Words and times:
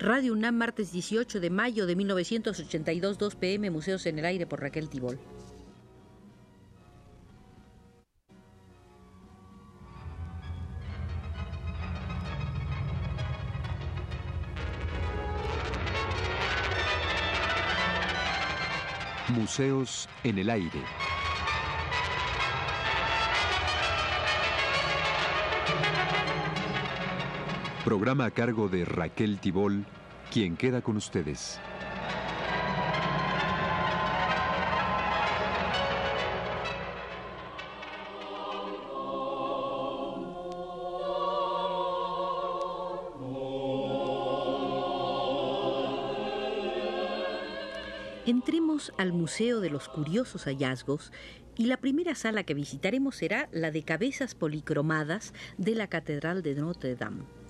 Radio 0.00 0.32
UNAM, 0.32 0.54
martes 0.54 0.92
18 0.92 1.40
de 1.40 1.50
mayo 1.50 1.84
de 1.84 1.96
1982, 1.96 3.18
2 3.18 3.34
pm, 3.34 3.70
Museos 3.70 4.06
en 4.06 4.20
el 4.20 4.26
Aire 4.26 4.46
por 4.46 4.60
Raquel 4.60 4.88
Tibol. 4.88 5.18
Museos 19.30 20.08
en 20.22 20.38
el 20.38 20.48
Aire. 20.48 20.84
Programa 27.88 28.26
a 28.26 28.30
cargo 28.30 28.68
de 28.68 28.84
Raquel 28.84 29.38
Tibol, 29.40 29.86
quien 30.30 30.58
queda 30.58 30.82
con 30.82 30.98
ustedes. 30.98 31.58
Entremos 48.26 48.92
al 48.98 49.14
Museo 49.14 49.60
de 49.60 49.70
los 49.70 49.88
Curiosos 49.88 50.44
Hallazgos 50.44 51.10
y 51.56 51.64
la 51.64 51.78
primera 51.78 52.14
sala 52.14 52.42
que 52.42 52.52
visitaremos 52.52 53.16
será 53.16 53.48
la 53.50 53.70
de 53.70 53.82
cabezas 53.82 54.34
policromadas 54.34 55.32
de 55.56 55.74
la 55.74 55.86
Catedral 55.86 56.42
de 56.42 56.54
Notre 56.54 56.94
Dame. 56.94 57.47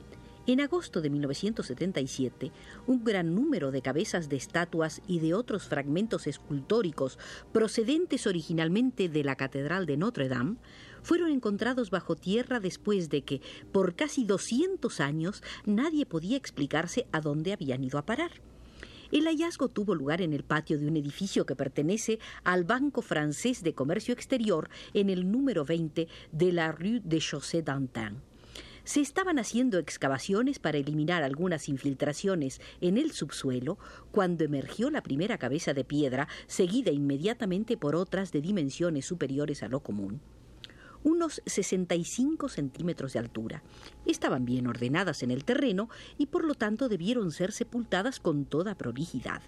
En 0.49 0.63
agosto 0.63 1.03
de 1.03 1.11
1977, 1.11 2.53
un 2.87 3.05
gran 3.05 3.35
número 3.35 3.71
de 3.71 3.83
cabezas 3.83 4.31
de 4.31 4.37
estatuas 4.37 5.03
y 5.07 5.19
de 5.21 5.35
otros 5.35 5.65
fragmentos 5.65 6.27
escultóricos 6.27 7.19
procedentes 7.53 8.27
originalmente 8.27 9.11
de 9.11 9.25
la 9.25 9.37
Catedral 9.37 9.85
de 9.85 9.99
Notre 9.99 10.31
Dame 10.31 10.57
fueron 11.03 11.33
encontrados 11.33 11.91
bajo 11.91 12.17
tierra 12.17 12.61
después 12.61 13.11
de 13.11 13.25
que, 13.25 13.43
por 13.73 13.95
casi 13.95 14.25
200 14.25 15.01
años, 15.01 15.43
nadie 15.67 16.07
podía 16.07 16.39
explicarse 16.39 17.07
a 17.13 17.21
dónde 17.21 17.53
habían 17.53 17.85
ido 17.85 17.99
a 17.99 18.07
parar. 18.07 18.31
El 19.13 19.27
hallazgo 19.27 19.69
tuvo 19.69 19.95
lugar 19.95 20.23
en 20.23 20.33
el 20.33 20.45
patio 20.45 20.79
de 20.79 20.89
un 20.89 20.97
edificio 20.97 21.45
que 21.45 21.57
pertenece 21.57 22.21
al 22.43 22.65
Banco 22.65 23.03
Francés 23.03 23.63
de 23.63 23.75
Comercio 23.75 24.15
Exterior 24.15 24.71
en 24.95 25.11
el 25.11 25.31
número 25.31 25.67
20 25.67 26.09
de 26.33 26.53
la 26.53 26.73
Rue 26.73 27.03
de 27.05 27.19
Chaussée 27.19 27.61
d'Antin 27.61 28.28
se 28.89 29.03
estaban 29.03 29.39
haciendo 29.39 29.79
excavaciones 29.79 30.59
para 30.59 30.79
eliminar 30.79 31.23
algunas 31.23 31.69
infiltraciones 31.69 32.59
en 32.81 32.97
el 32.97 33.13
subsuelo 33.13 33.79
cuando 34.13 34.45
emergió 34.45 34.89
la 34.89 35.03
primera 35.03 35.37
cabeza 35.37 35.75
de 35.75 35.85
piedra, 35.85 36.27
seguida 36.47 36.91
inmediatamente 36.91 37.77
por 37.77 37.95
otras 37.95 38.33
de 38.33 38.41
dimensiones 38.41 39.05
superiores 39.05 39.63
a 39.63 39.69
lo 39.69 39.81
común 39.81 40.23
unos 41.05 41.41
65 41.47 42.49
centímetros 42.49 43.13
de 43.13 43.21
altura. 43.21 43.63
Estaban 44.05 44.45
bien 44.45 44.67
ordenadas 44.67 45.23
en 45.23 45.31
el 45.31 45.45
terreno 45.45 45.89
y 46.19 46.27
por 46.27 46.45
lo 46.45 46.55
tanto 46.55 46.89
debieron 46.89 47.31
ser 47.31 47.53
sepultadas 47.53 48.19
con 48.19 48.47
toda 48.47 48.75
prolijidad. 48.75 49.41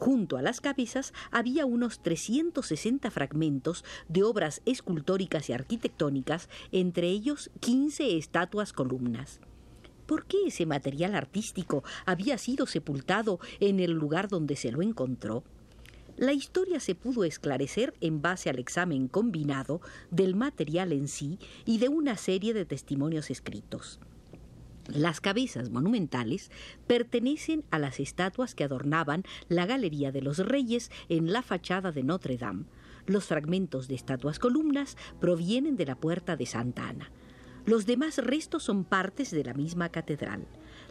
Junto 0.00 0.38
a 0.38 0.42
las 0.42 0.62
cabezas 0.62 1.12
había 1.30 1.66
unos 1.66 2.00
360 2.00 3.10
fragmentos 3.10 3.84
de 4.08 4.22
obras 4.22 4.62
escultóricas 4.64 5.50
y 5.50 5.52
arquitectónicas, 5.52 6.48
entre 6.72 7.08
ellos 7.08 7.50
15 7.60 8.16
estatuas 8.16 8.72
columnas. 8.72 9.40
¿Por 10.06 10.24
qué 10.24 10.38
ese 10.46 10.64
material 10.64 11.14
artístico 11.14 11.84
había 12.06 12.38
sido 12.38 12.64
sepultado 12.64 13.40
en 13.60 13.78
el 13.78 13.90
lugar 13.90 14.28
donde 14.28 14.56
se 14.56 14.72
lo 14.72 14.80
encontró? 14.80 15.44
La 16.16 16.32
historia 16.32 16.80
se 16.80 16.94
pudo 16.94 17.24
esclarecer 17.24 17.92
en 18.00 18.22
base 18.22 18.48
al 18.48 18.58
examen 18.58 19.06
combinado 19.06 19.82
del 20.10 20.34
material 20.34 20.92
en 20.92 21.08
sí 21.08 21.38
y 21.66 21.76
de 21.76 21.90
una 21.90 22.16
serie 22.16 22.54
de 22.54 22.64
testimonios 22.64 23.28
escritos. 23.30 24.00
Las 24.88 25.20
cabezas 25.20 25.70
monumentales 25.70 26.50
pertenecen 26.86 27.64
a 27.70 27.78
las 27.78 28.00
estatuas 28.00 28.54
que 28.54 28.64
adornaban 28.64 29.24
la 29.48 29.66
Galería 29.66 30.10
de 30.12 30.22
los 30.22 30.38
Reyes 30.38 30.90
en 31.08 31.32
la 31.32 31.42
fachada 31.42 31.92
de 31.92 32.02
Notre 32.02 32.36
Dame. 32.36 32.64
Los 33.06 33.24
fragmentos 33.24 33.88
de 33.88 33.94
estatuas 33.94 34.38
columnas 34.38 34.96
provienen 35.20 35.76
de 35.76 35.86
la 35.86 35.96
puerta 35.96 36.36
de 36.36 36.46
Santa 36.46 36.88
Ana. 36.88 37.10
Los 37.66 37.86
demás 37.86 38.18
restos 38.18 38.64
son 38.64 38.84
partes 38.84 39.30
de 39.30 39.44
la 39.44 39.54
misma 39.54 39.90
catedral. 39.90 40.46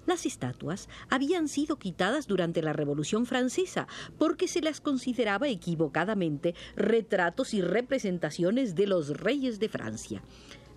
Las 0.06 0.26
estatuas 0.26 0.88
habían 1.10 1.48
sido 1.48 1.78
quitadas 1.78 2.28
durante 2.28 2.62
la 2.62 2.74
Revolución 2.74 3.26
Francesa 3.26 3.88
porque 4.18 4.48
se 4.48 4.62
las 4.62 4.80
consideraba 4.80 5.50
equivocadamente 5.50 6.56
retratos 6.76 7.54
y 7.54 7.62
representaciones 7.62 8.76
de 8.76 8.88
los 8.88 9.10
reyes 9.10 9.60
de 9.60 9.70
Francia. 9.70 10.22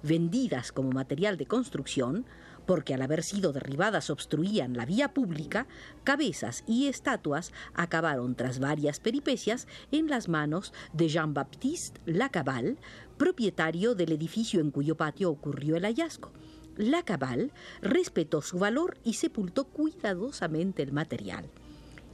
Vendidas 0.03 0.73
como 0.73 0.91
material 0.91 1.37
de 1.37 1.47
construcción, 1.47 2.27
porque 2.67 2.95
al 2.95 3.03
haber 3.03 3.23
sido 3.23 3.53
derribadas 3.53 4.11
obstruían 4.11 4.77
la 4.77 4.87
vía 4.87 5.13
pública, 5.13 5.67
cabezas 6.05 6.65
y 6.67 6.87
estatuas 6.87 7.53
acabaron 7.75 8.35
tras 8.35 8.59
varias 8.59 9.01
peripecias 9.01 9.67
en 9.91 10.09
las 10.09 10.29
manos 10.29 10.73
de 10.93 11.09
Jean-Baptiste 11.09 12.01
Lacaval, 12.07 12.79
propietario 13.17 13.95
del 13.95 14.13
edificio 14.13 14.61
en 14.61 14.71
cuyo 14.71 14.97
patio 14.97 15.31
ocurrió 15.31 15.77
el 15.77 15.85
hallazgo. 15.85 16.33
Lacaval 16.77 17.53
respetó 17.81 18.41
su 18.41 18.59
valor 18.59 18.99
y 19.05 19.15
sepultó 19.15 19.65
cuidadosamente 19.65 20.83
el 20.83 20.93
material. 20.93 21.51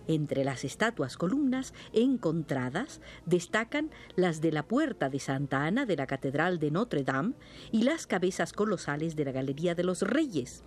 Entre 0.08 0.42
las 0.42 0.64
estatuas 0.64 1.18
columnas 1.18 1.74
encontradas 1.92 3.02
destacan 3.26 3.90
las 4.16 4.40
de 4.40 4.52
la 4.52 4.62
puerta 4.62 5.10
de 5.10 5.20
Santa 5.20 5.66
Ana 5.66 5.84
de 5.84 5.96
la 5.96 6.06
Catedral 6.06 6.58
de 6.58 6.70
Notre 6.70 7.04
Dame 7.04 7.34
y 7.72 7.82
las 7.82 8.06
cabezas 8.06 8.54
colosales 8.54 9.16
de 9.16 9.26
la 9.26 9.32
Galería 9.32 9.74
de 9.74 9.84
los 9.84 10.00
Reyes. 10.00 10.64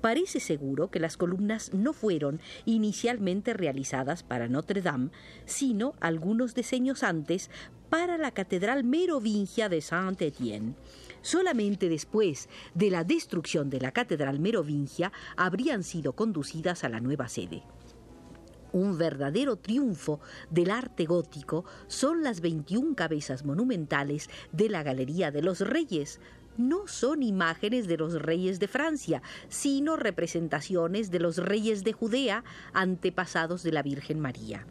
Parece 0.00 0.38
seguro 0.38 0.88
que 0.88 1.00
las 1.00 1.16
columnas 1.16 1.74
no 1.74 1.92
fueron 1.92 2.40
inicialmente 2.64 3.54
realizadas 3.54 4.22
para 4.22 4.48
Notre 4.48 4.82
Dame, 4.82 5.10
sino 5.46 5.94
algunos 6.00 6.54
diseños 6.54 7.02
antes 7.02 7.50
para 7.90 8.18
la 8.18 8.30
Catedral 8.30 8.84
Merovingia 8.84 9.68
de 9.68 9.80
Saint-Étienne. 9.80 10.76
Solamente 11.22 11.88
después 11.88 12.48
de 12.74 12.90
la 12.90 13.02
destrucción 13.02 13.68
de 13.68 13.80
la 13.80 13.90
Catedral 13.90 14.38
Merovingia 14.38 15.10
habrían 15.36 15.82
sido 15.82 16.12
conducidas 16.12 16.84
a 16.84 16.88
la 16.88 17.00
nueva 17.00 17.28
sede. 17.28 17.64
Un 18.72 18.98
verdadero 18.98 19.56
triunfo 19.56 20.20
del 20.50 20.70
arte 20.70 21.04
gótico 21.04 21.64
son 21.88 22.22
las 22.22 22.40
21 22.40 22.94
cabezas 22.94 23.44
monumentales 23.44 24.30
de 24.52 24.68
la 24.68 24.82
Galería 24.82 25.30
de 25.30 25.42
los 25.42 25.60
Reyes. 25.60 26.20
No 26.56 26.86
son 26.86 27.22
imágenes 27.22 27.86
de 27.86 27.96
los 27.96 28.20
reyes 28.20 28.60
de 28.60 28.68
Francia, 28.68 29.22
sino 29.48 29.96
representaciones 29.96 31.10
de 31.10 31.20
los 31.20 31.38
reyes 31.38 31.84
de 31.84 31.92
Judea, 31.92 32.44
antepasados 32.72 33.62
de 33.62 33.72
la 33.72 33.82
Virgen 33.82 34.20
María. 34.20 34.66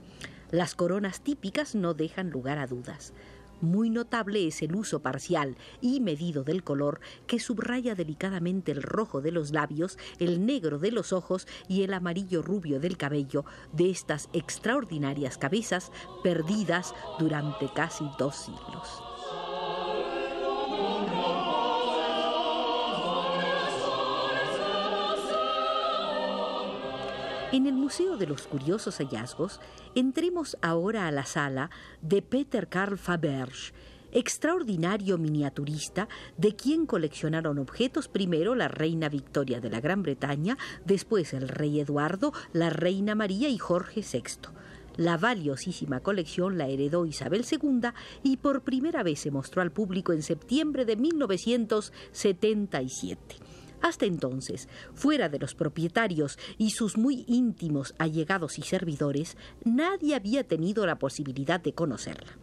Las 0.52 0.76
coronas 0.76 1.22
típicas 1.22 1.76
no 1.76 1.94
dejan 1.94 2.30
lugar 2.30 2.58
a 2.58 2.68
dudas. 2.68 3.14
Muy 3.62 3.90
notable 3.90 4.48
es 4.48 4.62
el 4.62 4.76
uso 4.76 5.02
parcial 5.02 5.58
y 5.82 6.00
medido 6.00 6.44
del 6.44 6.64
color 6.64 7.02
que 7.28 7.40
subraya 7.40 7.94
delicadamente 7.94 8.72
el 8.72 8.82
rojo 8.82 9.22
de 9.22 9.32
los 9.32 9.52
labios, 9.52 9.98
el 10.20 10.46
negro 10.46 10.80
de 10.80 10.92
los 10.92 11.12
ojos 11.12 11.48
y 11.68 11.84
el 11.84 11.94
amarillo 11.94 12.42
rubio 12.42 12.80
del 12.80 12.98
cabello 12.98 13.46
de 13.74 13.90
estas 13.90 14.30
extraordinarias 14.34 15.38
cabezas 15.38 15.92
perdidas 16.24 16.94
durante 17.20 17.72
casi 17.74 18.06
dos 18.18 18.36
siglos. 18.36 19.09
En 27.52 27.66
el 27.66 27.74
Museo 27.74 28.16
de 28.16 28.28
los 28.28 28.46
Curiosos 28.46 29.00
Hallazgos, 29.00 29.60
entremos 29.96 30.56
ahora 30.62 31.08
a 31.08 31.12
la 31.12 31.26
sala 31.26 31.72
de 32.00 32.22
Peter 32.22 32.68
Karl 32.68 33.00
Faberge, 33.00 33.74
extraordinario 34.12 35.18
miniaturista 35.18 36.08
de 36.38 36.56
quien 36.56 36.86
coleccionaron 36.86 37.58
objetos 37.58 38.08
primero 38.08 38.54
la 38.54 38.68
reina 38.68 39.10
Victoria 39.10 39.60
de 39.60 39.72
la 39.72 39.82
Gran 39.82 40.04
Bretaña, 40.04 40.60
después 40.86 41.34
el 41.34 41.50
rey 41.50 41.80
Eduardo, 41.80 42.34
la 42.54 42.70
reina 42.70 43.16
María 43.16 43.50
y 43.50 43.58
Jorge 43.58 44.02
VI. 44.02 44.52
La 44.98 45.18
valiosísima 45.18 46.02
colección 46.02 46.60
la 46.60 46.68
heredó 46.68 47.08
Isabel 47.08 47.44
II 47.50 47.90
y 48.22 48.38
por 48.38 48.62
primera 48.62 49.02
vez 49.02 49.22
se 49.22 49.32
mostró 49.32 49.64
al 49.64 49.72
público 49.72 50.14
en 50.14 50.22
septiembre 50.22 50.86
de 50.86 50.98
1977. 50.98 53.49
Hasta 53.82 54.06
entonces, 54.06 54.68
fuera 54.94 55.30
de 55.30 55.40
los 55.40 55.56
propietarios 55.56 56.38
y 56.58 56.72
sus 56.72 56.98
muy 56.98 57.24
íntimos 57.28 57.96
allegados 57.98 58.60
y 58.60 58.64
servidores, 58.64 59.38
nadie 59.64 60.16
había 60.16 60.44
tenido 60.44 60.86
la 60.86 61.00
posibilidad 61.00 61.60
de 61.62 61.74
conocerla. 61.74 62.38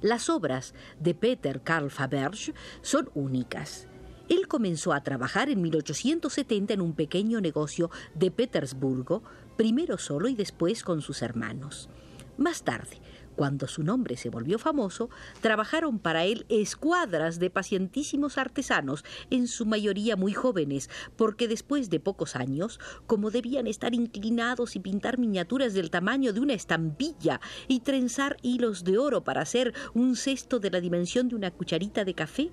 Las 0.00 0.28
obras 0.28 0.74
de 1.00 1.14
Peter 1.14 1.60
Karl 1.62 1.90
Faberge 1.90 2.54
son 2.82 3.10
únicas. 3.14 3.88
Él 4.28 4.46
comenzó 4.46 4.92
a 4.92 5.02
trabajar 5.02 5.48
en 5.48 5.60
1870 5.60 6.74
en 6.74 6.80
un 6.80 6.92
pequeño 6.92 7.40
negocio 7.40 7.90
de 8.14 8.30
Petersburgo, 8.30 9.22
primero 9.56 9.98
solo 9.98 10.28
y 10.28 10.34
después 10.34 10.84
con 10.84 11.00
sus 11.00 11.22
hermanos. 11.22 11.88
Más 12.36 12.62
tarde, 12.62 13.00
cuando 13.38 13.68
su 13.68 13.84
nombre 13.84 14.16
se 14.16 14.30
volvió 14.30 14.58
famoso, 14.58 15.10
trabajaron 15.40 16.00
para 16.00 16.24
él 16.24 16.44
escuadras 16.48 17.38
de 17.38 17.50
pacientísimos 17.50 18.36
artesanos, 18.36 19.04
en 19.30 19.46
su 19.46 19.64
mayoría 19.64 20.16
muy 20.16 20.32
jóvenes, 20.32 20.90
porque 21.14 21.46
después 21.46 21.88
de 21.88 22.00
pocos 22.00 22.34
años, 22.34 22.80
como 23.06 23.30
debían 23.30 23.68
estar 23.68 23.94
inclinados 23.94 24.74
y 24.74 24.80
pintar 24.80 25.18
miniaturas 25.18 25.72
del 25.72 25.88
tamaño 25.88 26.32
de 26.32 26.40
una 26.40 26.54
estampilla 26.54 27.40
y 27.68 27.78
trenzar 27.78 28.38
hilos 28.42 28.82
de 28.82 28.98
oro 28.98 29.22
para 29.22 29.42
hacer 29.42 29.72
un 29.94 30.16
cesto 30.16 30.58
de 30.58 30.72
la 30.72 30.80
dimensión 30.80 31.28
de 31.28 31.36
una 31.36 31.52
cucharita 31.52 32.04
de 32.04 32.14
café, 32.14 32.50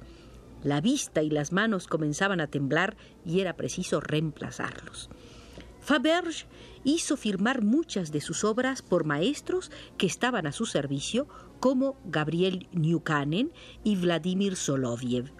la 0.64 0.82
vista 0.82 1.24
y 1.24 1.32
las 1.32 1.52
manos 1.52 1.88
comenzaban 1.88 2.42
a 2.42 2.48
temblar 2.48 2.96
y 3.26 3.40
era 3.40 3.56
preciso 3.56 4.02
reemplazarlos. 4.02 5.10
Faberge 5.86 6.48
hizo 6.84 7.16
firmar 7.16 7.64
muchas 7.64 8.12
de 8.12 8.20
sus 8.20 8.44
obras 8.44 8.82
por 8.82 9.06
maestros 9.06 9.72
que 10.00 10.08
estaban 10.08 10.48
a 10.48 10.52
su 10.52 10.66
servicio, 10.66 11.28
como 11.60 11.96
Gabriel 12.06 12.68
Newcanen 12.72 13.52
y 13.84 13.96
Vladimir 13.96 14.56
Soloviev. 14.56 15.32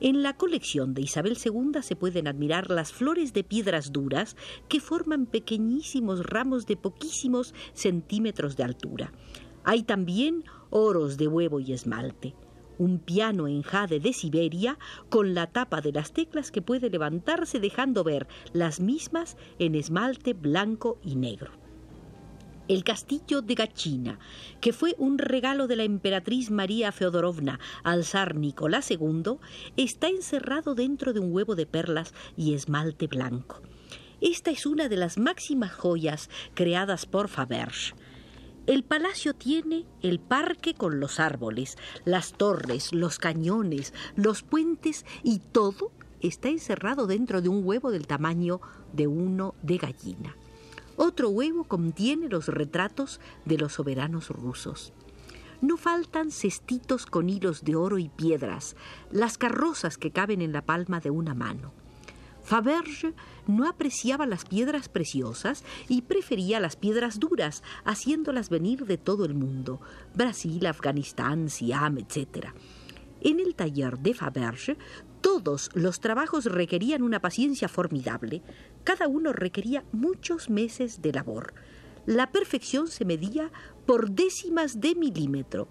En 0.00 0.24
la 0.24 0.36
colección 0.36 0.94
de 0.94 1.02
Isabel 1.02 1.38
II 1.38 1.80
se 1.82 1.94
pueden 1.94 2.26
admirar 2.26 2.70
las 2.70 2.92
flores 2.92 3.32
de 3.32 3.44
piedras 3.44 3.92
duras 3.92 4.36
que 4.68 4.80
forman 4.80 5.26
pequeñísimos 5.26 6.26
ramos 6.26 6.66
de 6.66 6.76
poquísimos 6.76 7.54
centímetros 7.72 8.56
de 8.56 8.64
altura. 8.64 9.12
Hay 9.62 9.84
también 9.84 10.42
oros 10.70 11.18
de 11.18 11.28
huevo 11.28 11.60
y 11.60 11.72
esmalte 11.72 12.34
un 12.78 12.98
piano 12.98 13.48
en 13.48 13.62
jade 13.62 14.00
de 14.00 14.12
Siberia 14.12 14.78
con 15.08 15.34
la 15.34 15.48
tapa 15.48 15.80
de 15.80 15.92
las 15.92 16.12
teclas 16.12 16.50
que 16.50 16.62
puede 16.62 16.90
levantarse 16.90 17.60
dejando 17.60 18.04
ver 18.04 18.26
las 18.52 18.80
mismas 18.80 19.36
en 19.58 19.74
esmalte 19.74 20.32
blanco 20.32 20.98
y 21.02 21.16
negro. 21.16 21.52
El 22.68 22.84
castillo 22.84 23.40
de 23.40 23.54
Gachina, 23.54 24.18
que 24.60 24.74
fue 24.74 24.94
un 24.98 25.16
regalo 25.16 25.66
de 25.68 25.76
la 25.76 25.84
emperatriz 25.84 26.50
María 26.50 26.92
Feodorovna 26.92 27.58
al 27.82 28.04
zar 28.04 28.34
Nicolás 28.34 28.90
II, 28.90 29.38
está 29.78 30.08
encerrado 30.08 30.74
dentro 30.74 31.14
de 31.14 31.20
un 31.20 31.32
huevo 31.32 31.54
de 31.54 31.64
perlas 31.64 32.12
y 32.36 32.52
esmalte 32.52 33.06
blanco. 33.06 33.62
Esta 34.20 34.50
es 34.50 34.66
una 34.66 34.88
de 34.88 34.96
las 34.96 35.16
máximas 35.16 35.72
joyas 35.72 36.28
creadas 36.54 37.06
por 37.06 37.28
Faberge. 37.28 37.94
El 38.68 38.84
palacio 38.84 39.32
tiene 39.32 39.86
el 40.02 40.20
parque 40.20 40.74
con 40.74 41.00
los 41.00 41.20
árboles, 41.20 41.78
las 42.04 42.34
torres, 42.34 42.92
los 42.92 43.18
cañones, 43.18 43.94
los 44.14 44.42
puentes 44.42 45.06
y 45.22 45.38
todo 45.38 45.90
está 46.20 46.50
encerrado 46.50 47.06
dentro 47.06 47.40
de 47.40 47.48
un 47.48 47.64
huevo 47.64 47.90
del 47.90 48.06
tamaño 48.06 48.60
de 48.92 49.06
uno 49.06 49.54
de 49.62 49.78
gallina. 49.78 50.36
Otro 50.96 51.30
huevo 51.30 51.64
contiene 51.64 52.28
los 52.28 52.48
retratos 52.48 53.20
de 53.46 53.56
los 53.56 53.72
soberanos 53.72 54.28
rusos. 54.28 54.92
No 55.62 55.78
faltan 55.78 56.30
cestitos 56.30 57.06
con 57.06 57.30
hilos 57.30 57.64
de 57.64 57.74
oro 57.74 57.96
y 57.96 58.10
piedras, 58.10 58.76
las 59.10 59.38
carrozas 59.38 59.96
que 59.96 60.10
caben 60.10 60.42
en 60.42 60.52
la 60.52 60.66
palma 60.66 61.00
de 61.00 61.08
una 61.08 61.32
mano. 61.32 61.72
Faberge 62.48 63.12
no 63.46 63.68
apreciaba 63.68 64.24
las 64.24 64.46
piedras 64.46 64.88
preciosas 64.88 65.64
y 65.86 66.00
prefería 66.00 66.60
las 66.60 66.76
piedras 66.76 67.20
duras, 67.20 67.62
haciéndolas 67.84 68.48
venir 68.48 68.86
de 68.86 68.96
todo 68.96 69.26
el 69.26 69.34
mundo, 69.34 69.82
Brasil, 70.14 70.64
Afganistán, 70.64 71.50
Siam, 71.50 71.98
etc. 71.98 72.46
En 73.20 73.38
el 73.38 73.54
taller 73.54 73.98
de 73.98 74.14
Faberge, 74.14 74.78
todos 75.20 75.68
los 75.74 76.00
trabajos 76.00 76.46
requerían 76.46 77.02
una 77.02 77.20
paciencia 77.20 77.68
formidable. 77.68 78.40
Cada 78.82 79.08
uno 79.08 79.34
requería 79.34 79.84
muchos 79.92 80.48
meses 80.48 81.02
de 81.02 81.12
labor. 81.12 81.52
La 82.06 82.32
perfección 82.32 82.88
se 82.88 83.04
medía 83.04 83.52
por 83.84 84.12
décimas 84.12 84.80
de 84.80 84.94
milímetro. 84.94 85.68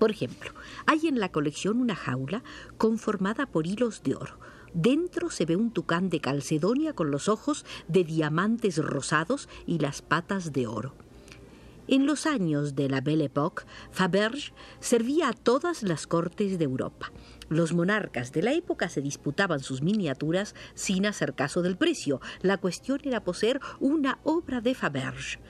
Por 0.00 0.10
ejemplo, 0.10 0.50
hay 0.86 1.06
en 1.06 1.20
la 1.20 1.30
colección 1.30 1.80
una 1.80 1.94
jaula 1.94 2.42
conformada 2.76 3.46
por 3.46 3.68
hilos 3.68 4.02
de 4.02 4.16
oro. 4.16 4.36
Dentro 4.74 5.30
se 5.30 5.46
ve 5.46 5.56
un 5.56 5.72
tucán 5.72 6.10
de 6.10 6.20
Calcedonia 6.20 6.92
con 6.92 7.10
los 7.10 7.28
ojos 7.28 7.64
de 7.88 8.04
diamantes 8.04 8.78
rosados 8.78 9.48
y 9.66 9.78
las 9.78 10.00
patas 10.00 10.52
de 10.52 10.66
oro. 10.66 10.94
En 11.88 12.06
los 12.06 12.24
años 12.24 12.76
de 12.76 12.88
la 12.88 13.00
Belle 13.00 13.24
Époque, 13.24 13.64
Faberge 13.90 14.52
servía 14.78 15.30
a 15.30 15.32
todas 15.32 15.82
las 15.82 16.06
cortes 16.06 16.56
de 16.56 16.64
Europa. 16.64 17.10
Los 17.48 17.72
monarcas 17.72 18.30
de 18.30 18.42
la 18.42 18.52
época 18.52 18.88
se 18.88 19.02
disputaban 19.02 19.58
sus 19.58 19.82
miniaturas 19.82 20.54
sin 20.74 21.04
hacer 21.04 21.34
caso 21.34 21.62
del 21.62 21.76
precio. 21.76 22.20
La 22.42 22.58
cuestión 22.58 23.00
era 23.02 23.24
poseer 23.24 23.58
una 23.80 24.20
obra 24.22 24.60
de 24.60 24.76
Faberge. 24.76 25.40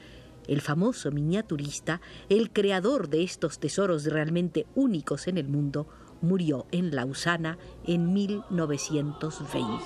El 0.48 0.62
famoso 0.62 1.10
miniaturista, 1.10 2.00
el 2.30 2.50
creador 2.50 3.10
de 3.10 3.22
estos 3.22 3.60
tesoros 3.60 4.04
realmente 4.06 4.66
únicos 4.74 5.28
en 5.28 5.36
el 5.36 5.46
mundo, 5.46 5.88
murió 6.20 6.66
en 6.70 6.94
Lausana 6.94 7.58
en 7.84 8.12
1920. 8.12 9.84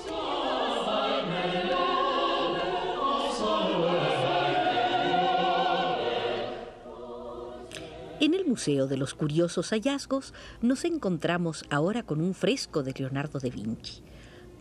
En 8.20 8.32
el 8.32 8.46
Museo 8.46 8.86
de 8.86 8.96
los 8.96 9.14
Curiosos 9.14 9.70
Hallazgos 9.70 10.32
nos 10.62 10.84
encontramos 10.84 11.64
ahora 11.68 12.04
con 12.04 12.20
un 12.20 12.32
fresco 12.34 12.82
de 12.82 12.94
Leonardo 12.96 13.38
da 13.38 13.50
Vinci. 13.50 14.02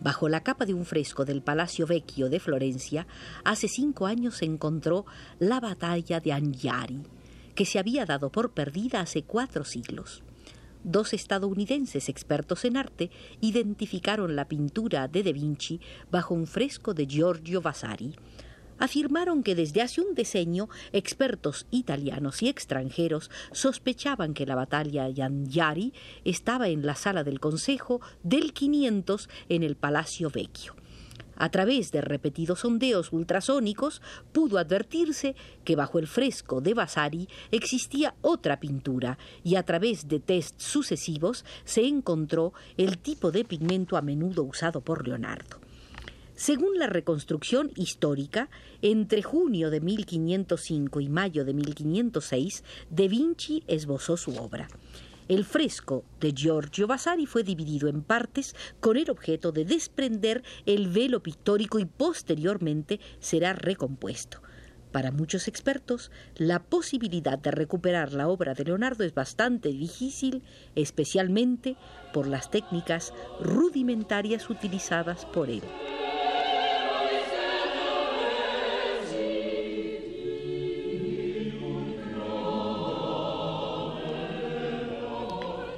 Bajo 0.00 0.28
la 0.28 0.42
capa 0.42 0.66
de 0.66 0.74
un 0.74 0.84
fresco 0.84 1.24
del 1.24 1.40
Palacio 1.40 1.86
Vecchio 1.86 2.28
de 2.28 2.40
Florencia, 2.40 3.06
hace 3.44 3.68
cinco 3.68 4.06
años 4.06 4.36
se 4.36 4.44
encontró 4.44 5.06
la 5.38 5.60
batalla 5.60 6.20
de 6.20 6.32
Angiari, 6.32 7.04
que 7.54 7.64
se 7.64 7.78
había 7.78 8.04
dado 8.04 8.30
por 8.30 8.52
perdida 8.52 9.00
hace 9.00 9.22
cuatro 9.22 9.64
siglos 9.64 10.22
dos 10.84 11.12
estadounidenses 11.12 12.08
expertos 12.08 12.64
en 12.64 12.76
arte 12.76 13.10
identificaron 13.40 14.36
la 14.36 14.46
pintura 14.46 15.08
de 15.08 15.22
Da 15.22 15.32
Vinci 15.32 15.80
bajo 16.10 16.34
un 16.34 16.46
fresco 16.46 16.94
de 16.94 17.06
Giorgio 17.06 17.60
Vasari. 17.60 18.14
Afirmaron 18.78 19.42
que 19.42 19.54
desde 19.54 19.82
hace 19.82 20.00
un 20.00 20.14
decenio 20.14 20.68
expertos 20.92 21.66
italianos 21.70 22.42
y 22.42 22.48
extranjeros 22.48 23.30
sospechaban 23.52 24.34
que 24.34 24.46
la 24.46 24.56
batalla 24.56 25.08
Yangiari 25.08 25.92
estaba 26.24 26.68
en 26.68 26.84
la 26.84 26.94
sala 26.94 27.24
del 27.24 27.40
Consejo 27.40 28.00
del 28.22 28.52
500 28.52 29.28
en 29.48 29.62
el 29.62 29.76
Palacio 29.76 30.28
Vecchio. 30.28 30.74
A 31.36 31.50
través 31.50 31.92
de 31.92 32.00
repetidos 32.00 32.60
sondeos 32.60 33.12
ultrasónicos 33.12 34.02
pudo 34.32 34.58
advertirse 34.58 35.34
que 35.64 35.76
bajo 35.76 35.98
el 35.98 36.06
fresco 36.06 36.60
de 36.60 36.74
Vasari 36.74 37.28
existía 37.50 38.14
otra 38.20 38.60
pintura 38.60 39.18
y 39.42 39.56
a 39.56 39.62
través 39.64 40.08
de 40.08 40.20
tests 40.20 40.64
sucesivos 40.64 41.44
se 41.64 41.86
encontró 41.86 42.52
el 42.76 42.98
tipo 42.98 43.30
de 43.30 43.44
pigmento 43.44 43.96
a 43.96 44.02
menudo 44.02 44.42
usado 44.44 44.80
por 44.80 45.06
Leonardo. 45.06 45.64
Según 46.36 46.78
la 46.78 46.88
reconstrucción 46.88 47.70
histórica, 47.76 48.48
entre 48.82 49.22
junio 49.22 49.70
de 49.70 49.80
1505 49.80 51.00
y 51.00 51.08
mayo 51.08 51.44
de 51.44 51.54
1506, 51.54 52.64
Da 52.90 53.06
Vinci 53.06 53.62
esbozó 53.68 54.16
su 54.16 54.36
obra. 54.36 54.68
El 55.26 55.46
fresco 55.46 56.04
de 56.20 56.32
Giorgio 56.32 56.86
Vasari 56.86 57.24
fue 57.24 57.44
dividido 57.44 57.88
en 57.88 58.02
partes 58.02 58.54
con 58.80 58.98
el 58.98 59.10
objeto 59.10 59.52
de 59.52 59.64
desprender 59.64 60.42
el 60.66 60.88
velo 60.88 61.22
pictórico 61.22 61.78
y 61.78 61.86
posteriormente 61.86 63.00
será 63.20 63.54
recompuesto. 63.54 64.42
Para 64.92 65.12
muchos 65.12 65.48
expertos, 65.48 66.10
la 66.36 66.62
posibilidad 66.62 67.38
de 67.38 67.50
recuperar 67.50 68.12
la 68.12 68.28
obra 68.28 68.52
de 68.52 68.64
Leonardo 68.64 69.02
es 69.02 69.14
bastante 69.14 69.70
difícil, 69.70 70.42
especialmente 70.74 71.76
por 72.12 72.26
las 72.26 72.50
técnicas 72.50 73.14
rudimentarias 73.40 74.50
utilizadas 74.50 75.24
por 75.24 75.48
él. 75.48 75.62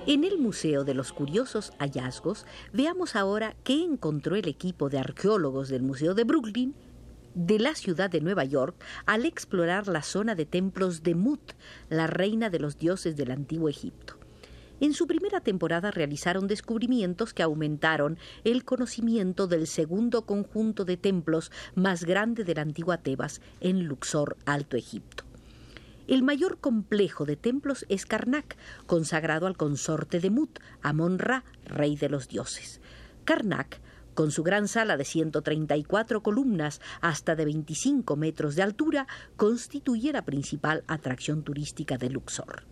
En 0.06 0.22
el 0.22 0.38
Museo 0.38 0.84
de 0.84 0.94
los 0.94 1.12
Curiosos 1.12 1.72
Hallazgos, 1.80 2.46
veamos 2.72 3.16
ahora 3.16 3.56
qué 3.64 3.82
encontró 3.82 4.36
el 4.36 4.46
equipo 4.46 4.88
de 4.88 5.00
arqueólogos 5.00 5.68
del 5.68 5.82
Museo 5.82 6.14
de 6.14 6.22
Brooklyn 6.22 6.76
de 7.34 7.58
la 7.58 7.75
ciudad 7.75 8.08
de 8.08 8.20
Nueva 8.20 8.44
York 8.44 8.76
al 9.04 9.25
explorar 9.25 9.88
la 9.88 10.02
zona 10.02 10.36
de 10.36 10.46
templos 10.46 11.02
de 11.02 11.16
Mut, 11.16 11.54
la 11.88 12.06
reina 12.06 12.50
de 12.50 12.60
los 12.60 12.78
dioses 12.78 13.16
del 13.16 13.32
antiguo 13.32 13.68
Egipto. 13.68 14.16
En 14.78 14.92
su 14.92 15.08
primera 15.08 15.40
temporada 15.40 15.90
realizaron 15.90 16.46
descubrimientos 16.46 17.34
que 17.34 17.42
aumentaron 17.42 18.16
el 18.44 18.64
conocimiento 18.64 19.48
del 19.48 19.66
segundo 19.66 20.25
conjunto 20.25 20.84
de 20.84 20.96
templos 20.96 21.50
más 21.75 22.04
grande 22.04 22.44
de 22.44 22.54
la 22.54 22.62
antigua 22.62 22.98
Tebas 22.98 23.40
en 23.60 23.86
Luxor, 23.86 24.36
Alto 24.46 24.76
Egipto. 24.76 25.25
El 26.06 26.22
mayor 26.22 26.58
complejo 26.58 27.25
de 27.25 27.36
templos 27.36 27.84
es 27.88 28.06
Karnak, 28.06 28.56
consagrado 28.86 29.46
al 29.46 29.56
consorte 29.56 30.20
de 30.20 30.30
Mut, 30.30 30.60
Amon-Ra, 30.82 31.44
rey 31.64 31.96
de 31.96 32.08
los 32.08 32.28
dioses. 32.28 32.80
Karnak 33.25 33.80
con 34.16 34.32
su 34.32 34.42
gran 34.42 34.66
sala 34.66 34.96
de 34.96 35.04
134 35.04 36.22
columnas 36.22 36.80
hasta 37.02 37.36
de 37.36 37.44
25 37.44 38.16
metros 38.16 38.56
de 38.56 38.62
altura, 38.62 39.06
constituye 39.36 40.10
la 40.10 40.25
principal 40.25 40.82
atracción 40.88 41.44
turística 41.44 41.98
de 41.98 42.10
Luxor. 42.10 42.64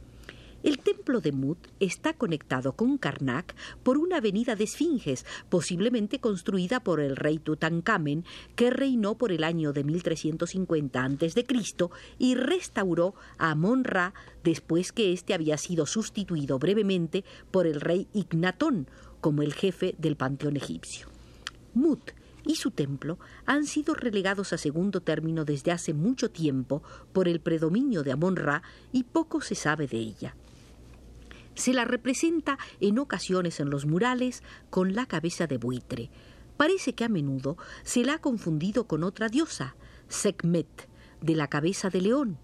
El 0.64 0.78
templo 0.78 1.20
de 1.20 1.30
Mut 1.30 1.58
está 1.78 2.14
conectado 2.14 2.72
con 2.72 2.96
Karnak 2.96 3.54
por 3.82 3.98
una 3.98 4.16
avenida 4.16 4.56
de 4.56 4.64
esfinges, 4.64 5.26
posiblemente 5.50 6.20
construida 6.20 6.80
por 6.80 7.00
el 7.00 7.16
rey 7.16 7.38
Tutankamen, 7.38 8.24
que 8.56 8.70
reinó 8.70 9.18
por 9.18 9.30
el 9.30 9.44
año 9.44 9.74
de 9.74 9.84
1350 9.84 11.04
a.C. 11.04 11.46
y 12.18 12.34
restauró 12.34 13.14
a 13.36 13.50
Amon-Ra 13.50 14.14
después 14.42 14.92
que 14.92 15.12
éste 15.12 15.34
había 15.34 15.58
sido 15.58 15.84
sustituido 15.84 16.58
brevemente 16.58 17.24
por 17.50 17.66
el 17.66 17.82
rey 17.82 18.08
Ignatón 18.14 18.88
como 19.20 19.42
el 19.42 19.52
jefe 19.52 19.94
del 19.98 20.16
panteón 20.16 20.56
egipcio. 20.56 21.08
Mut 21.74 22.12
y 22.46 22.54
su 22.54 22.70
templo 22.70 23.18
han 23.44 23.66
sido 23.66 23.92
relegados 23.92 24.54
a 24.54 24.58
segundo 24.58 25.02
término 25.02 25.44
desde 25.44 25.72
hace 25.72 25.92
mucho 25.92 26.30
tiempo 26.30 26.82
por 27.12 27.28
el 27.28 27.40
predominio 27.40 28.02
de 28.02 28.12
Amon-Ra 28.12 28.62
y 28.92 29.02
poco 29.02 29.42
se 29.42 29.54
sabe 29.54 29.86
de 29.86 29.98
ella. 29.98 30.34
Se 31.54 31.72
la 31.72 31.84
representa 31.84 32.58
en 32.80 32.98
ocasiones 32.98 33.60
en 33.60 33.70
los 33.70 33.86
murales 33.86 34.42
con 34.70 34.94
la 34.94 35.06
cabeza 35.06 35.46
de 35.46 35.58
buitre. 35.58 36.10
Parece 36.56 36.94
que 36.94 37.04
a 37.04 37.08
menudo 37.08 37.56
se 37.82 38.04
la 38.04 38.14
ha 38.14 38.20
confundido 38.20 38.86
con 38.86 39.04
otra 39.04 39.28
diosa, 39.28 39.76
Sekhmet, 40.08 40.88
de 41.20 41.34
la 41.34 41.48
cabeza 41.48 41.90
de 41.90 42.00
león. 42.00 42.38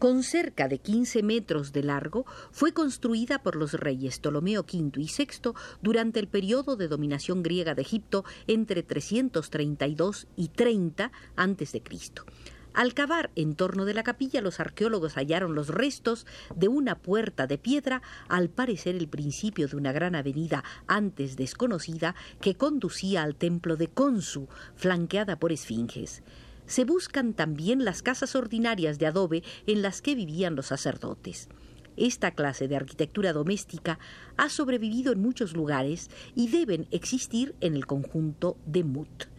Con 0.00 0.24
cerca 0.24 0.66
de 0.66 0.78
15 0.78 1.22
metros 1.22 1.72
de 1.72 1.84
largo, 1.84 2.26
fue 2.50 2.72
construida 2.72 3.40
por 3.40 3.54
los 3.54 3.74
reyes 3.74 4.18
Ptolomeo 4.18 4.62
V 4.62 5.00
y 5.00 5.06
VI 5.06 5.52
durante 5.80 6.18
el 6.18 6.26
periodo 6.26 6.74
de 6.74 6.88
dominación 6.88 7.44
griega 7.44 7.76
de 7.76 7.82
Egipto 7.82 8.24
entre 8.48 8.82
332 8.82 10.26
y 10.34 10.48
30 10.48 11.12
a.C. 11.36 11.82
Al 12.74 12.94
cavar 12.94 13.30
en 13.36 13.54
torno 13.54 13.84
de 13.84 13.92
la 13.92 14.02
capilla, 14.02 14.40
los 14.40 14.58
arqueólogos 14.58 15.14
hallaron 15.14 15.54
los 15.54 15.68
restos 15.68 16.26
de 16.56 16.68
una 16.68 16.96
puerta 16.96 17.46
de 17.46 17.58
piedra, 17.58 18.00
al 18.28 18.48
parecer 18.48 18.96
el 18.96 19.08
principio 19.08 19.68
de 19.68 19.76
una 19.76 19.92
gran 19.92 20.14
avenida 20.14 20.64
antes 20.86 21.36
desconocida 21.36 22.14
que 22.40 22.54
conducía 22.54 23.22
al 23.22 23.36
templo 23.36 23.76
de 23.76 23.88
Konsu, 23.88 24.48
flanqueada 24.74 25.38
por 25.38 25.52
esfinges. 25.52 26.22
Se 26.66 26.84
buscan 26.84 27.34
también 27.34 27.84
las 27.84 28.02
casas 28.02 28.34
ordinarias 28.34 28.98
de 28.98 29.06
adobe 29.06 29.42
en 29.66 29.82
las 29.82 30.00
que 30.00 30.14
vivían 30.14 30.56
los 30.56 30.66
sacerdotes. 30.66 31.48
Esta 31.98 32.30
clase 32.30 32.68
de 32.68 32.76
arquitectura 32.76 33.34
doméstica 33.34 33.98
ha 34.38 34.48
sobrevivido 34.48 35.12
en 35.12 35.20
muchos 35.20 35.52
lugares 35.52 36.08
y 36.34 36.48
deben 36.48 36.88
existir 36.90 37.54
en 37.60 37.76
el 37.76 37.84
conjunto 37.84 38.56
de 38.64 38.84
Mut. 38.84 39.31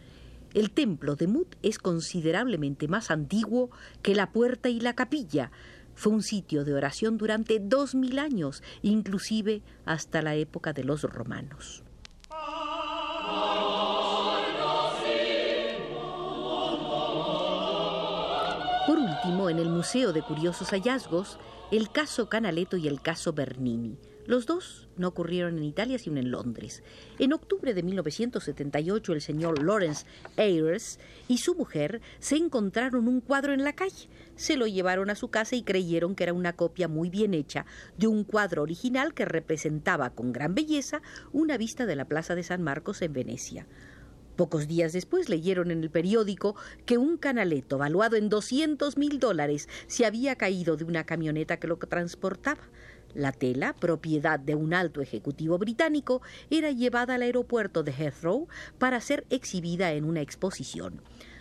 El 0.54 0.70
templo 0.70 1.16
de 1.16 1.26
Mut 1.26 1.56
es 1.62 1.78
considerablemente 1.78 2.86
más 2.86 3.10
antiguo 3.10 3.70
que 4.02 4.14
la 4.14 4.30
puerta 4.30 4.68
y 4.68 4.78
la 4.78 4.94
capilla. 4.94 5.50
Fue 5.96 6.12
un 6.12 6.22
sitio 6.22 6.64
de 6.64 6.74
oración 6.74 7.18
durante 7.18 7.58
dos 7.58 7.96
mil 7.96 8.20
años, 8.20 8.62
inclusive 8.80 9.62
hasta 9.84 10.22
la 10.22 10.36
época 10.36 10.72
de 10.72 10.84
los 10.84 11.02
romanos. 11.02 11.82
Por 18.86 18.98
último, 18.98 19.50
en 19.50 19.58
el 19.58 19.70
Museo 19.70 20.12
de 20.12 20.22
Curiosos 20.22 20.70
Hallazgos, 20.70 21.38
el 21.72 21.90
caso 21.90 22.28
Canaletto 22.28 22.76
y 22.76 22.86
el 22.86 23.00
caso 23.02 23.32
Bernini. 23.32 23.98
Los 24.26 24.46
dos 24.46 24.88
no 24.96 25.08
ocurrieron 25.08 25.58
en 25.58 25.64
Italia, 25.64 25.98
sino 25.98 26.18
en 26.18 26.30
Londres. 26.30 26.82
En 27.18 27.34
octubre 27.34 27.74
de 27.74 27.82
1978, 27.82 29.12
el 29.12 29.20
señor 29.20 29.62
Lawrence 29.62 30.06
Ayres 30.38 30.98
y 31.28 31.38
su 31.38 31.54
mujer 31.54 32.00
se 32.20 32.36
encontraron 32.36 33.06
un 33.06 33.20
cuadro 33.20 33.52
en 33.52 33.64
la 33.64 33.74
calle. 33.74 34.08
Se 34.36 34.56
lo 34.56 34.66
llevaron 34.66 35.10
a 35.10 35.14
su 35.14 35.28
casa 35.28 35.56
y 35.56 35.62
creyeron 35.62 36.14
que 36.14 36.24
era 36.24 36.32
una 36.32 36.54
copia 36.54 36.88
muy 36.88 37.10
bien 37.10 37.34
hecha 37.34 37.66
de 37.98 38.06
un 38.06 38.24
cuadro 38.24 38.62
original 38.62 39.12
que 39.12 39.26
representaba 39.26 40.10
con 40.10 40.32
gran 40.32 40.54
belleza 40.54 41.02
una 41.32 41.58
vista 41.58 41.84
de 41.84 41.96
la 41.96 42.06
Plaza 42.06 42.34
de 42.34 42.44
San 42.44 42.62
Marcos 42.62 43.02
en 43.02 43.12
Venecia. 43.12 43.66
Pocos 44.36 44.66
días 44.66 44.92
después 44.92 45.28
leyeron 45.28 45.70
en 45.70 45.82
el 45.82 45.90
periódico 45.90 46.56
que 46.86 46.98
un 46.98 47.18
canaleto 47.18 47.78
valuado 47.78 48.16
en 48.16 48.28
200 48.28 48.96
mil 48.96 49.20
dólares 49.20 49.68
se 49.86 50.06
había 50.06 50.34
caído 50.34 50.76
de 50.76 50.82
una 50.82 51.04
camioneta 51.04 51.58
que 51.58 51.68
lo 51.68 51.76
transportaba. 51.76 52.62
La 53.14 53.32
tela, 53.32 53.74
propiedad 53.74 54.40
de 54.40 54.54
un 54.54 54.74
alto 54.74 55.00
ejecutivo 55.00 55.56
británico, 55.58 56.20
era 56.50 56.70
llevada 56.70 57.14
al 57.14 57.22
aeropuerto 57.22 57.82
de 57.82 57.92
Heathrow 57.92 58.48
para 58.78 59.00
ser 59.00 59.24
exhibida 59.30 59.92
en 59.92 60.04
una 60.04 60.20
exposición. 60.20 61.00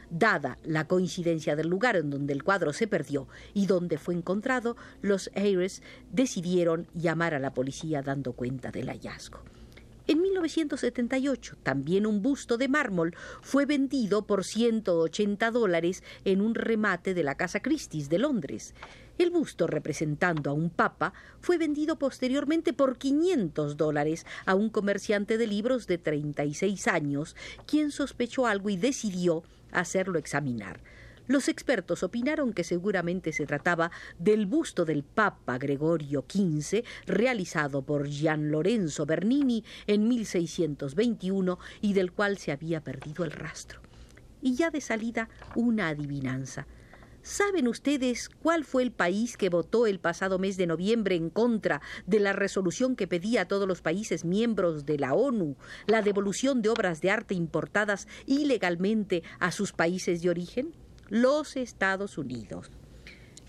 Dada 0.10 0.60
la 0.64 0.88
coincidencia 0.88 1.56
del 1.56 1.70
lugar 1.70 1.96
en 1.96 2.12
donde 2.12 2.34
el 2.34 2.44
cuadro 2.44 2.72
se 2.72 2.88
perdió 2.88 3.28
y 3.56 3.66
donde 3.66 3.98
fue 3.98 4.14
encontrado, 4.14 4.78
los 5.02 5.32
Ayres 5.36 5.82
decidieron 6.12 6.88
llamar 6.94 7.34
a 7.34 7.40
la 7.40 7.54
policía 7.56 8.04
dando 8.04 8.34
cuenta 8.34 8.70
del 8.70 8.90
hallazgo. 8.90 9.42
En 10.44 10.48
1978, 10.48 11.56
también 11.64 12.06
un 12.06 12.22
busto 12.22 12.58
de 12.58 12.68
mármol 12.68 13.16
fue 13.42 13.66
vendido 13.66 14.28
por 14.28 14.44
180 14.44 15.52
dólares 15.52 16.04
en 16.26 16.42
un 16.42 16.54
remate 16.54 17.14
de 17.14 17.24
la 17.24 17.36
Casa 17.36 17.62
Christie's 17.62 18.10
de 18.10 18.20
Londres. 18.20 18.74
El 19.18 19.30
busto 19.30 19.68
representando 19.68 20.50
a 20.50 20.54
un 20.54 20.70
papa 20.70 21.14
fue 21.40 21.58
vendido 21.58 21.98
posteriormente 21.98 22.74
por 22.74 22.98
500 22.98 23.78
dólares 23.78 24.26
a 24.46 24.56
un 24.56 24.70
comerciante 24.70 25.38
de 25.38 25.48
libros 25.48 25.88
de 25.88 25.98
36 25.98 26.90
años, 26.90 27.38
quien 27.66 27.92
sospechó 27.92 28.46
algo 28.46 28.70
y 28.70 28.76
decidió 28.76 29.44
hacerlo 29.72 30.20
examinar. 30.20 30.82
Los 31.26 31.48
expertos 31.48 32.04
opinaron 32.04 32.52
que 32.52 32.66
seguramente 32.66 33.32
se 33.32 33.46
trataba 33.46 33.92
del 34.20 34.46
busto 34.46 34.84
del 34.84 35.04
Papa 35.04 35.58
Gregorio 35.58 36.26
XV, 36.28 36.84
realizado 37.06 37.82
por 37.82 38.08
Gian 38.08 38.52
Lorenzo 38.52 39.06
Bernini 39.06 39.64
en 39.88 40.10
1621 40.10 41.60
y 41.80 41.94
del 41.94 42.12
cual 42.12 42.38
se 42.38 42.52
había 42.52 42.84
perdido 42.84 43.24
el 43.24 43.32
rastro. 43.32 43.82
Y 44.42 44.56
ya 44.56 44.70
de 44.70 44.82
salida 44.82 45.30
una 45.56 45.88
adivinanza. 45.88 46.68
¿Saben 47.22 47.70
ustedes 47.70 48.28
cuál 48.28 48.66
fue 48.66 48.84
el 48.84 48.92
país 48.92 49.38
que 49.38 49.48
votó 49.48 49.88
el 49.88 50.02
pasado 50.02 50.40
mes 50.40 50.58
de 50.58 50.68
noviembre 50.68 51.16
en 51.16 51.30
contra 51.30 51.82
de 52.06 52.20
la 52.20 52.34
resolución 52.34 52.98
que 52.98 53.08
pedía 53.08 53.44
a 53.44 53.48
todos 53.48 53.66
los 53.66 53.82
países 53.82 54.26
miembros 54.26 54.86
de 54.86 55.00
la 55.00 55.14
ONU 55.14 55.56
la 55.88 56.02
devolución 56.02 56.62
de 56.62 56.68
obras 56.68 57.00
de 57.00 57.12
arte 57.12 57.34
importadas 57.34 58.10
ilegalmente 58.26 59.24
a 59.40 59.54
sus 59.54 59.72
países 59.72 60.22
de 60.22 60.32
origen? 60.32 60.83
Los 61.14 61.58
Estados 61.58 62.18
Unidos. 62.18 62.72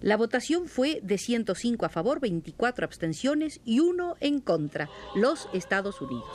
La 0.03 0.19
votación 0.19 0.69
fue 0.69 1.01
de 1.03 1.17
105 1.17 1.87
a 1.87 1.89
favor, 1.89 2.21
24 2.21 2.85
abstenciones 2.85 3.63
y 3.65 3.81
1 3.81 4.17
en 4.21 4.41
contra. 4.41 4.91
Los 5.15 5.49
Estados 5.55 6.03
Unidos. 6.03 6.29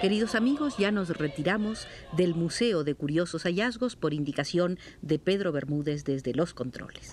Queridos 0.00 0.34
amigos, 0.34 0.78
ya 0.78 0.90
nos 0.90 1.10
retiramos 1.10 1.86
del 2.16 2.34
Museo 2.34 2.82
de 2.82 2.94
Curiosos 2.94 3.42
Hallazgos 3.42 3.94
por 3.94 4.14
indicación 4.14 4.78
de 5.02 5.18
Pedro 5.18 5.52
Bermúdez 5.52 6.02
desde 6.04 6.32
los 6.32 6.54
controles. 6.54 7.12